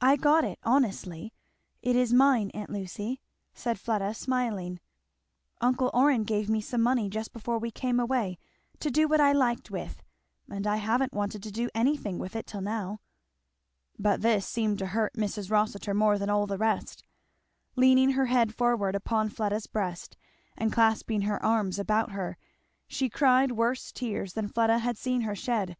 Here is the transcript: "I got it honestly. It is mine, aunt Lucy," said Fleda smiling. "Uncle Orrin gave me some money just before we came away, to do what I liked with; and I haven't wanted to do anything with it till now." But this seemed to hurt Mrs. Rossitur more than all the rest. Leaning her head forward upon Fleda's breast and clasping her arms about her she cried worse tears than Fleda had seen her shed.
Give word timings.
"I 0.00 0.14
got 0.14 0.44
it 0.44 0.60
honestly. 0.62 1.34
It 1.82 1.96
is 1.96 2.12
mine, 2.12 2.52
aunt 2.54 2.70
Lucy," 2.70 3.20
said 3.54 3.76
Fleda 3.80 4.14
smiling. 4.14 4.78
"Uncle 5.60 5.90
Orrin 5.92 6.22
gave 6.22 6.48
me 6.48 6.60
some 6.60 6.80
money 6.80 7.08
just 7.10 7.32
before 7.32 7.58
we 7.58 7.72
came 7.72 7.98
away, 7.98 8.38
to 8.78 8.88
do 8.88 9.08
what 9.08 9.20
I 9.20 9.32
liked 9.32 9.68
with; 9.68 10.00
and 10.48 10.64
I 10.64 10.76
haven't 10.76 11.12
wanted 11.12 11.42
to 11.42 11.50
do 11.50 11.70
anything 11.74 12.20
with 12.20 12.36
it 12.36 12.46
till 12.46 12.60
now." 12.60 13.00
But 13.98 14.20
this 14.20 14.46
seemed 14.46 14.78
to 14.78 14.86
hurt 14.86 15.14
Mrs. 15.14 15.50
Rossitur 15.50 15.92
more 15.92 16.18
than 16.18 16.30
all 16.30 16.46
the 16.46 16.56
rest. 16.56 17.02
Leaning 17.74 18.10
her 18.12 18.26
head 18.26 18.54
forward 18.54 18.94
upon 18.94 19.28
Fleda's 19.28 19.66
breast 19.66 20.16
and 20.56 20.72
clasping 20.72 21.22
her 21.22 21.44
arms 21.44 21.80
about 21.80 22.12
her 22.12 22.38
she 22.86 23.08
cried 23.08 23.50
worse 23.50 23.90
tears 23.90 24.34
than 24.34 24.46
Fleda 24.46 24.78
had 24.78 24.96
seen 24.96 25.22
her 25.22 25.34
shed. 25.34 25.76